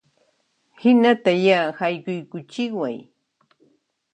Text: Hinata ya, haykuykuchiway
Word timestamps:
Hinata 0.81 1.31
ya, 1.45 1.59
haykuykuchiway 1.77 2.97